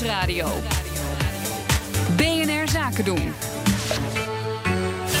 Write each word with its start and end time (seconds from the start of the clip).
Nieuwsradio. 0.00 0.46
BNR 2.16 2.68
Zaken 2.68 3.04
doen. 3.04 3.32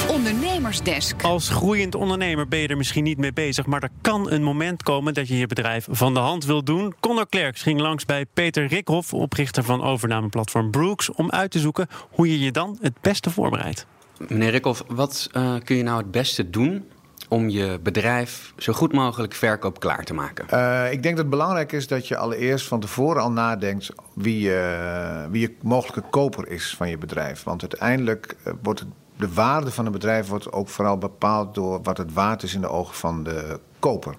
Ondernemersdesk. 0.08 1.22
Als 1.22 1.48
groeiend 1.48 1.94
ondernemer 1.94 2.48
ben 2.48 2.58
je 2.58 2.68
er 2.68 2.76
misschien 2.76 3.04
niet 3.04 3.18
mee 3.18 3.32
bezig, 3.32 3.66
maar 3.66 3.82
er 3.82 3.90
kan 4.00 4.30
een 4.30 4.42
moment 4.42 4.82
komen 4.82 5.14
dat 5.14 5.28
je 5.28 5.38
je 5.38 5.46
bedrijf 5.46 5.86
van 5.90 6.14
de 6.14 6.20
hand 6.20 6.44
wil 6.44 6.64
doen. 6.64 6.94
Connor 7.00 7.28
Klerks 7.28 7.62
ging 7.62 7.80
langs 7.80 8.04
bij 8.04 8.26
Peter 8.26 8.66
Rikhoff, 8.66 9.14
oprichter 9.14 9.64
van 9.64 9.82
overnameplatform 9.82 10.70
Brooks, 10.70 11.12
om 11.12 11.30
uit 11.30 11.50
te 11.50 11.58
zoeken 11.58 11.88
hoe 12.10 12.30
je 12.30 12.38
je 12.38 12.52
dan 12.52 12.78
het 12.80 13.00
beste 13.00 13.30
voorbereidt. 13.30 13.86
Meneer 14.28 14.50
Rikhoff, 14.50 14.84
wat 14.88 15.28
uh, 15.32 15.54
kun 15.64 15.76
je 15.76 15.82
nou 15.82 15.98
het 15.98 16.10
beste 16.10 16.50
doen 16.50 16.84
om 17.28 17.48
je 17.48 17.78
bedrijf 17.82 18.52
zo 18.56 18.72
goed 18.72 18.92
mogelijk 18.92 19.34
verkoop 19.34 19.80
klaar 19.80 20.04
te 20.04 20.14
maken? 20.14 20.46
Uh, 20.52 20.92
ik 20.92 21.02
denk 21.02 21.16
dat 21.16 21.24
het 21.24 21.34
belangrijk 21.34 21.72
is 21.72 21.86
dat 21.86 22.08
je 22.08 22.16
allereerst 22.16 22.66
van 22.66 22.80
tevoren 22.80 23.22
al 23.22 23.30
nadenkt 23.30 23.88
wie, 24.14 24.48
uh, 24.48 25.24
wie 25.30 25.40
je 25.40 25.54
mogelijke 25.62 26.10
koper 26.10 26.48
is 26.48 26.74
van 26.76 26.88
je 26.88 26.98
bedrijf. 26.98 27.42
Want 27.42 27.60
uiteindelijk 27.60 28.36
wordt 28.62 28.80
het 28.80 28.88
de 29.18 29.32
waarde 29.32 29.70
van 29.70 29.86
een 29.86 29.92
bedrijf 29.92 30.28
wordt 30.28 30.52
ook 30.52 30.68
vooral 30.68 30.98
bepaald 30.98 31.54
door 31.54 31.82
wat 31.82 31.98
het 31.98 32.12
waard 32.12 32.42
is 32.42 32.54
in 32.54 32.60
de 32.60 32.68
ogen 32.68 32.94
van 32.94 33.22
de 33.22 33.60
koper. 33.78 34.14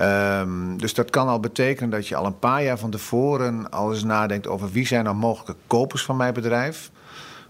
Um, 0.00 0.78
dus 0.78 0.94
dat 0.94 1.10
kan 1.10 1.28
al 1.28 1.40
betekenen 1.40 1.90
dat 1.90 2.08
je 2.08 2.16
al 2.16 2.26
een 2.26 2.38
paar 2.38 2.62
jaar 2.62 2.78
van 2.78 2.90
tevoren 2.90 3.70
al 3.70 3.92
eens 3.92 4.04
nadenkt 4.04 4.46
over 4.46 4.70
wie 4.70 4.86
zijn 4.86 5.04
nou 5.04 5.16
mogelijke 5.16 5.56
kopers 5.66 6.04
van 6.04 6.16
mijn 6.16 6.34
bedrijf. 6.34 6.90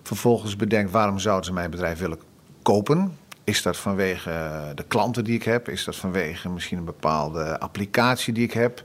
Vervolgens 0.02 0.56
bedenkt 0.56 0.90
waarom 0.90 1.18
zouden 1.18 1.44
ze 1.44 1.52
mijn 1.52 1.70
bedrijf 1.70 1.98
willen 1.98 2.18
kopen. 2.62 3.16
Is 3.44 3.62
dat 3.62 3.76
vanwege 3.76 4.30
de 4.74 4.84
klanten 4.88 5.24
die 5.24 5.34
ik 5.34 5.42
heb? 5.42 5.68
Is 5.68 5.84
dat 5.84 5.96
vanwege 5.96 6.48
misschien 6.48 6.78
een 6.78 6.84
bepaalde 6.84 7.58
applicatie 7.58 8.32
die 8.32 8.44
ik 8.44 8.52
heb? 8.52 8.82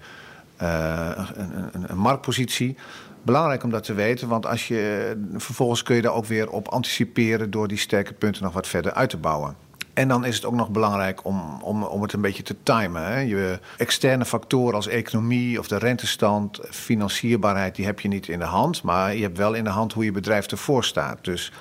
Uh, 0.62 1.10
een, 1.34 1.74
een, 1.74 1.86
een 1.88 1.98
marktpositie. 1.98 2.78
Belangrijk 3.22 3.64
om 3.64 3.70
dat 3.70 3.84
te 3.84 3.94
weten, 3.94 4.28
want 4.28 4.46
als 4.46 4.68
je, 4.68 5.14
vervolgens 5.36 5.84
kun 5.84 5.96
je 5.96 6.02
daar 6.02 6.14
ook 6.14 6.26
weer 6.26 6.50
op 6.50 6.68
anticiperen 6.68 7.52
door 7.52 7.68
die 7.68 7.78
sterke 7.78 8.14
punten 8.14 8.44
nog 8.44 8.54
wat 8.54 8.68
verder 8.68 8.94
uit 8.94 9.10
te 9.10 9.18
bouwen. 9.18 9.56
En 9.94 10.08
dan 10.08 10.26
is 10.26 10.36
het 10.36 10.46
ook 10.46 10.54
nog 10.54 10.70
belangrijk 10.70 11.26
om, 11.26 11.62
om, 11.62 11.84
om 11.84 12.02
het 12.02 12.14
een 12.14 12.22
beetje 12.22 12.44
te 12.44 12.56
timen. 12.64 13.04
Hè. 13.04 13.20
Je 13.20 13.60
externe 13.78 14.26
factoren 14.26 14.76
als 14.76 14.88
economie 14.88 15.60
of 15.60 15.68
de 15.68 15.78
rentestand, 15.78 16.60
financierbaarheid, 16.70 17.76
die 17.76 17.86
heb 17.86 18.00
je 18.00 18.08
niet 18.08 18.28
in 18.28 18.40
de 18.40 18.46
hand. 18.46 18.84
Maar 18.84 19.16
je 19.16 19.22
hebt 19.22 19.38
wel 19.38 19.54
in 19.54 19.64
de 19.64 19.70
hand 19.70 19.94
hoe 19.94 20.06
je 20.06 20.12
bedrijf 20.12 20.46
ervoor 20.46 20.84
staat. 20.84 21.18
Dus 21.22 21.52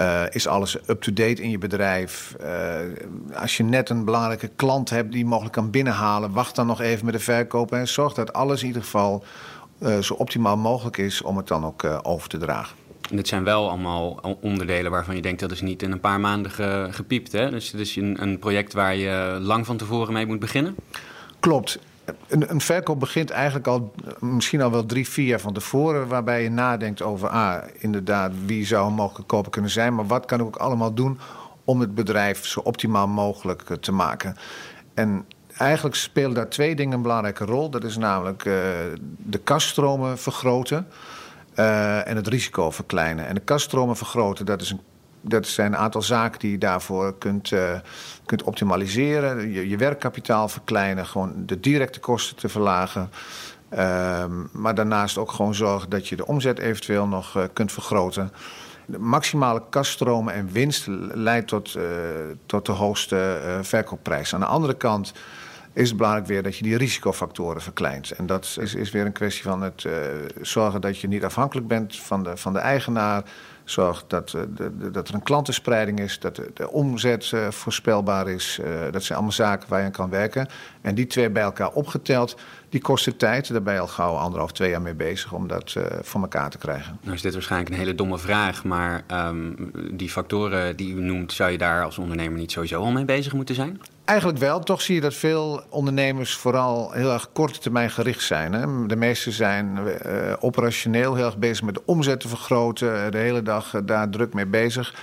uh, 0.00 0.22
is 0.30 0.46
alles 0.46 0.76
up-to-date 0.86 1.42
in 1.42 1.50
je 1.50 1.58
bedrijf? 1.58 2.36
Uh, 2.40 2.48
als 3.34 3.56
je 3.56 3.62
net 3.62 3.90
een 3.90 4.04
belangrijke 4.04 4.50
klant 4.56 4.90
hebt 4.90 5.12
die 5.12 5.24
mogelijk 5.24 5.54
kan 5.54 5.70
binnenhalen, 5.70 6.32
wacht 6.32 6.54
dan 6.54 6.66
nog 6.66 6.80
even 6.80 7.04
met 7.04 7.14
de 7.14 7.20
verkoop 7.20 7.72
en 7.72 7.88
zorg 7.88 8.14
dat 8.14 8.32
alles 8.32 8.60
in 8.60 8.66
ieder 8.66 8.82
geval 8.82 9.24
uh, 9.78 9.98
zo 9.98 10.14
optimaal 10.14 10.56
mogelijk 10.56 10.96
is 10.96 11.22
om 11.22 11.36
het 11.36 11.48
dan 11.48 11.64
ook 11.64 11.84
over 12.02 12.28
te 12.28 12.38
dragen. 12.38 12.76
En 13.10 13.16
dit 13.16 13.28
zijn 13.28 13.44
wel 13.44 13.68
allemaal 13.68 14.20
onderdelen 14.40 14.90
waarvan 14.90 15.16
je 15.16 15.22
denkt 15.22 15.40
dat 15.40 15.50
is 15.50 15.60
niet 15.60 15.82
in 15.82 15.92
een 15.92 16.00
paar 16.00 16.20
maanden 16.20 16.50
ge, 16.50 16.88
gepiept. 16.90 17.32
Hè? 17.32 17.50
Dus 17.50 17.70
het 17.72 17.80
is 17.80 17.96
een, 17.96 18.22
een 18.22 18.38
project 18.38 18.72
waar 18.72 18.96
je 18.96 19.38
lang 19.40 19.66
van 19.66 19.76
tevoren 19.76 20.12
mee 20.12 20.26
moet 20.26 20.38
beginnen? 20.38 20.76
Klopt. 21.40 21.78
Een, 22.28 22.50
een, 22.50 22.60
verkoop 22.60 23.00
begint 23.00 23.30
eigenlijk 23.30 23.66
al 23.66 23.92
misschien 24.18 24.62
al 24.62 24.70
wel 24.70 24.86
drie, 24.86 25.08
vier 25.08 25.26
jaar 25.26 25.40
van 25.40 25.52
tevoren, 25.52 26.08
waarbij 26.08 26.42
je 26.42 26.50
nadenkt 26.50 27.02
over, 27.02 27.28
ah, 27.28 27.62
inderdaad, 27.78 28.32
wie 28.44 28.66
zou 28.66 28.86
een 28.86 28.94
mogelijke 28.94 29.26
koper 29.26 29.50
kunnen 29.50 29.70
zijn, 29.70 29.94
maar 29.94 30.06
wat 30.06 30.24
kan 30.24 30.40
ik 30.40 30.46
ook 30.46 30.56
allemaal 30.56 30.94
doen 30.94 31.18
om 31.64 31.80
het 31.80 31.94
bedrijf 31.94 32.46
zo 32.46 32.60
optimaal 32.60 33.08
mogelijk 33.08 33.62
te 33.80 33.92
maken. 33.92 34.36
En 34.94 35.24
eigenlijk 35.56 35.96
spelen 35.96 36.34
daar 36.34 36.48
twee 36.48 36.74
dingen 36.74 36.92
een 36.92 37.02
belangrijke 37.02 37.44
rol. 37.44 37.70
Dat 37.70 37.84
is 37.84 37.96
namelijk 37.96 38.44
uh, 38.44 38.54
de 39.16 39.38
kaststromen 39.38 40.18
vergroten 40.18 40.86
en 42.04 42.16
het 42.16 42.28
risico 42.28 42.70
verkleinen. 42.70 43.26
En 43.26 43.34
de 43.34 43.40
kaststromen 43.40 43.96
vergroten, 43.96 44.46
dat, 44.46 44.60
is 44.60 44.70
een, 44.70 44.80
dat 45.20 45.46
zijn 45.46 45.72
een 45.72 45.78
aantal 45.78 46.02
zaken 46.02 46.38
die 46.38 46.50
je 46.50 46.58
daarvoor 46.58 47.18
kunt, 47.18 47.50
uh, 47.50 47.78
kunt 48.26 48.42
optimaliseren. 48.42 49.50
Je, 49.52 49.68
je, 49.68 49.76
werkkapitaal 49.76 50.48
verkleinen, 50.48 51.06
gewoon 51.06 51.32
de 51.36 51.60
directe 51.60 52.00
kosten 52.00 52.36
te 52.36 52.48
verlagen. 52.48 53.10
maar 54.52 54.74
daarnaast 54.74 55.18
ook 55.18 55.32
gewoon 55.32 55.54
zorgen 55.54 55.90
dat 55.90 56.08
je 56.08 56.16
de 56.16 56.26
omzet 56.26 56.58
eventueel 56.58 57.06
nog 57.06 57.48
kunt 57.52 57.72
vergroten. 57.72 58.32
Maximale 58.98 59.62
kaststromen 59.70 60.34
en 60.34 60.52
winst 60.52 60.86
leidt 61.12 61.48
tot, 61.48 61.78
tot 62.46 62.66
de 62.66 62.72
hoogste 62.72 63.38
verkoopprijs. 63.62 64.34
Aan 64.34 64.40
de 64.40 64.46
andere 64.46 64.74
kant 64.74 65.12
is 65.72 65.88
het 65.88 65.96
belangrijk 65.96 66.26
weer 66.26 66.42
dat 66.42 66.56
je 66.56 66.62
die 66.62 66.76
risicofactoren 66.76 67.62
verkleint. 67.62 68.10
En 68.10 68.26
dat 68.26 68.56
is, 68.60 68.74
is 68.74 68.90
weer 68.90 69.06
een 69.06 69.12
kwestie 69.12 69.42
van 69.42 69.62
het 69.62 69.84
uh, 69.84 69.92
zorgen 70.40 70.80
dat 70.80 70.98
je 70.98 71.08
niet 71.08 71.24
afhankelijk 71.24 71.66
bent 71.66 71.96
van 71.96 72.22
de, 72.22 72.36
van 72.36 72.52
de 72.52 72.58
eigenaar. 72.58 73.22
Zorg 73.64 74.04
dat, 74.06 74.32
uh, 74.32 74.42
de, 74.54 74.90
dat 74.90 75.08
er 75.08 75.14
een 75.14 75.22
klantenspreiding 75.22 76.00
is, 76.00 76.18
dat 76.18 76.36
de, 76.36 76.50
de 76.54 76.70
omzet 76.70 77.30
uh, 77.30 77.50
voorspelbaar 77.50 78.28
is. 78.28 78.60
dat 78.90 79.02
zijn 79.02 79.18
allemaal 79.18 79.36
zaken 79.36 79.68
waar 79.68 79.78
je 79.78 79.84
aan 79.84 79.90
kan 79.92 80.10
werken. 80.10 80.48
En 80.80 80.94
die 80.94 81.06
twee 81.06 81.30
bij 81.30 81.42
elkaar 81.42 81.70
opgeteld, 81.70 82.36
die 82.68 82.80
kosten 82.80 83.16
tijd. 83.16 83.52
Daar 83.52 83.62
ben 83.62 83.74
je 83.74 83.80
al 83.80 83.86
gauw 83.86 84.14
anderhalf, 84.14 84.52
twee 84.52 84.70
jaar 84.70 84.82
mee 84.82 84.94
bezig 84.94 85.32
om 85.32 85.48
dat 85.48 85.76
voor 86.02 86.20
elkaar 86.20 86.50
te 86.50 86.58
krijgen. 86.58 86.98
Nou 87.02 87.14
is 87.14 87.22
dit 87.22 87.32
waarschijnlijk 87.32 87.70
een 87.70 87.78
hele 87.78 87.94
domme 87.94 88.18
vraag, 88.18 88.64
maar 88.64 89.02
um, 89.12 89.70
die 89.92 90.10
factoren 90.10 90.76
die 90.76 90.94
u 90.94 91.00
noemt, 91.00 91.32
zou 91.32 91.50
je 91.50 91.58
daar 91.58 91.84
als 91.84 91.98
ondernemer 91.98 92.38
niet 92.38 92.52
sowieso 92.52 92.80
al 92.80 92.92
mee 92.92 93.04
bezig 93.04 93.32
moeten 93.32 93.54
zijn? 93.54 93.80
Eigenlijk 94.10 94.38
wel. 94.38 94.60
Toch 94.60 94.82
zie 94.82 94.94
je 94.94 95.00
dat 95.00 95.14
veel 95.14 95.62
ondernemers 95.68 96.36
vooral 96.36 96.92
heel 96.92 97.12
erg 97.12 97.32
korte 97.32 97.58
termijn 97.58 97.90
gericht 97.90 98.22
zijn. 98.22 98.52
Hè? 98.52 98.86
De 98.86 98.96
meesten 98.96 99.32
zijn 99.32 99.78
uh, 99.78 100.32
operationeel 100.40 101.14
heel 101.14 101.24
erg 101.24 101.38
bezig 101.38 101.64
met 101.64 101.74
de 101.74 101.82
omzet 101.84 102.20
te 102.20 102.28
vergroten. 102.28 103.10
De 103.10 103.18
hele 103.18 103.42
dag 103.42 103.74
uh, 103.74 103.80
daar 103.84 104.08
druk 104.08 104.34
mee 104.34 104.46
bezig. 104.46 104.94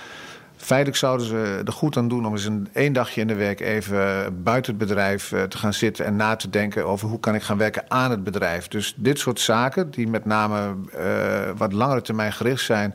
Feitelijk 0.56 0.98
zouden 0.98 1.26
ze 1.26 1.62
er 1.64 1.72
goed 1.72 1.96
aan 1.96 2.08
doen 2.08 2.26
om 2.26 2.32
eens 2.32 2.44
een 2.44 2.68
één 2.72 2.92
dagje 2.92 3.20
in 3.20 3.26
de 3.26 3.34
week 3.34 3.60
even 3.60 4.42
buiten 4.42 4.76
het 4.76 4.88
bedrijf 4.88 5.32
uh, 5.32 5.42
te 5.42 5.58
gaan 5.58 5.74
zitten 5.74 6.04
en 6.04 6.16
na 6.16 6.36
te 6.36 6.50
denken 6.50 6.86
over 6.86 7.08
hoe 7.08 7.20
kan 7.20 7.34
ik 7.34 7.42
gaan 7.42 7.58
werken 7.58 7.84
aan 7.88 8.10
het 8.10 8.24
bedrijf. 8.24 8.68
Dus 8.68 8.94
dit 8.96 9.18
soort 9.18 9.40
zaken, 9.40 9.90
die 9.90 10.08
met 10.08 10.24
name 10.24 10.74
wat 11.56 11.72
langere 11.72 12.02
termijn 12.02 12.32
gericht 12.32 12.64
zijn, 12.64 12.94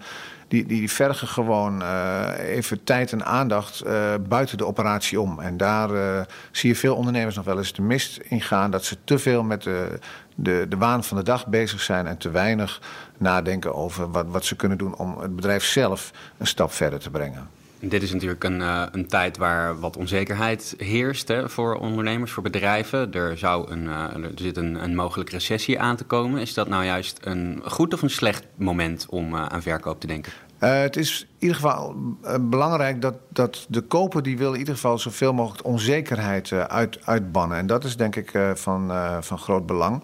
die, 0.53 0.66
die 0.66 0.91
vergen 0.91 1.28
gewoon 1.28 1.81
uh, 1.81 2.28
even 2.38 2.84
tijd 2.84 3.12
en 3.12 3.25
aandacht 3.25 3.84
uh, 3.86 4.14
buiten 4.28 4.58
de 4.58 4.66
operatie 4.66 5.22
om. 5.22 5.40
En 5.40 5.58
daar 5.58 5.91
uh, 5.91 6.22
zie 6.52 6.69
je 6.69 6.75
veel 6.75 6.96
ondernemers 6.96 7.36
nog 7.36 7.46
wel 7.46 7.58
eens 7.58 7.74
de 7.74 7.81
mist 7.81 8.18
in 8.18 8.41
gaan. 8.41 8.72
Dat 8.72 8.86
ze 8.86 8.97
te 9.03 9.19
veel 9.19 9.44
met 9.44 9.63
de, 9.63 10.00
de, 10.36 10.66
de 10.69 10.78
waan 10.78 11.03
van 11.03 11.18
de 11.18 11.24
dag 11.24 11.47
bezig 11.47 11.81
zijn 11.81 12.08
en 12.08 12.18
te 12.18 12.30
weinig 12.30 12.81
nadenken 13.18 13.75
over 13.75 14.12
wat, 14.12 14.25
wat 14.28 14.46
ze 14.46 14.56
kunnen 14.56 14.78
doen 14.78 14.96
om 14.96 15.18
het 15.19 15.36
bedrijf 15.36 15.63
zelf 15.63 16.12
een 16.38 16.47
stap 16.47 16.72
verder 16.72 17.00
te 17.00 17.09
brengen. 17.09 17.50
Dit 17.85 18.03
is 18.03 18.13
natuurlijk 18.13 18.44
een, 18.44 18.59
uh, 18.59 18.83
een 18.91 19.07
tijd 19.07 19.38
waar 19.38 19.79
wat 19.79 19.97
onzekerheid 19.97 20.73
heerst 20.77 21.27
hè, 21.27 21.49
voor 21.49 21.75
ondernemers, 21.75 22.31
voor 22.31 22.44
bedrijven. 22.44 23.11
Er, 23.11 23.38
zou 23.38 23.71
een, 23.71 23.83
uh, 23.83 24.23
er 24.23 24.31
zit 24.35 24.57
een, 24.57 24.83
een 24.83 24.95
mogelijke 24.95 25.31
recessie 25.31 25.79
aan 25.79 25.95
te 25.95 26.03
komen. 26.03 26.41
Is 26.41 26.53
dat 26.53 26.67
nou 26.67 26.83
juist 26.85 27.19
een 27.21 27.61
goed 27.66 27.94
of 27.94 28.01
een 28.01 28.09
slecht 28.09 28.45
moment 28.55 29.05
om 29.09 29.33
uh, 29.33 29.45
aan 29.45 29.61
verkoop 29.61 29.99
te 29.99 30.07
denken? 30.07 30.31
het 30.59 30.95
is 30.95 31.21
in 31.21 31.27
ieder 31.39 31.55
geval 31.55 31.95
belangrijk 32.41 33.01
dat, 33.01 33.16
dat 33.29 33.66
de 33.69 33.81
koper 33.81 34.23
die 34.23 34.38
wil 34.38 34.53
in 34.53 34.59
ieder 34.59 34.73
geval 34.73 34.97
zoveel 34.97 35.33
mogelijk 35.33 35.65
onzekerheid 35.65 36.51
uit, 36.51 37.05
uitbannen. 37.05 37.57
En 37.57 37.67
dat 37.67 37.83
is 37.83 37.97
denk 37.97 38.15
ik 38.15 38.31
van, 38.53 38.91
van 39.23 39.38
groot 39.38 39.65
belang. 39.65 40.03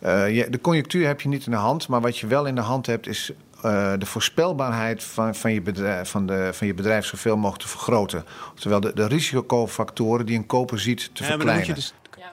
Je, 0.00 0.46
de 0.50 0.60
conjunctuur 0.60 1.06
heb 1.06 1.20
je 1.20 1.28
niet 1.28 1.46
in 1.46 1.52
de 1.52 1.58
hand, 1.58 1.88
maar 1.88 2.00
wat 2.00 2.18
je 2.18 2.26
wel 2.26 2.46
in 2.46 2.54
de 2.54 2.60
hand 2.60 2.86
hebt 2.86 3.06
is 3.06 3.32
uh, 3.64 3.92
de 3.98 4.06
voorspelbaarheid 4.06 5.04
van, 5.04 5.34
van, 5.34 5.52
je 5.52 5.62
bedrijf, 5.62 6.10
van, 6.10 6.26
de, 6.26 6.50
van 6.52 6.66
je 6.66 6.74
bedrijf 6.74 7.06
zoveel 7.06 7.36
mogelijk 7.36 7.62
te 7.62 7.68
vergroten. 7.68 8.24
Terwijl 8.54 8.80
de, 8.80 8.92
de 8.94 9.06
risicofactoren 9.06 10.26
die 10.26 10.36
een 10.36 10.46
koper 10.46 10.80
ziet 10.80 11.10
te 11.12 11.22
ja, 11.22 11.28
verkleinen. 11.28 11.74
Dus... 11.74 11.94
Ja. 12.18 12.32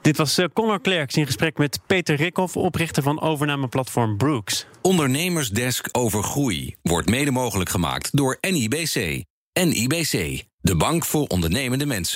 Dit 0.00 0.16
was 0.16 0.38
uh, 0.38 0.46
Connor 0.52 0.80
Klerks 0.80 1.14
in 1.14 1.26
gesprek 1.26 1.58
met 1.58 1.80
Peter 1.86 2.16
Rikhoff, 2.16 2.56
oprichter 2.56 3.02
van 3.02 3.20
overnameplatform 3.20 4.16
Brooks. 4.16 4.66
Ondernemersdesk 4.82 5.88
over 5.92 6.22
groei 6.22 6.76
wordt 6.82 7.08
mede 7.08 7.30
mogelijk 7.30 7.70
gemaakt 7.70 8.16
door 8.16 8.38
NIBC. 8.40 9.24
NIBC, 9.52 10.42
de 10.60 10.76
bank 10.76 11.04
voor 11.04 11.26
ondernemende 11.26 11.86
mensen. 11.86 12.12